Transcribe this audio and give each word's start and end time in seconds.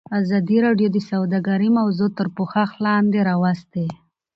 ازادي 0.19 0.57
راډیو 0.65 0.87
د 0.93 0.97
سوداګري 1.09 1.69
موضوع 1.79 2.09
تر 2.17 2.27
پوښښ 2.35 2.69
لاندې 2.85 3.19
راوستې. 3.29 3.85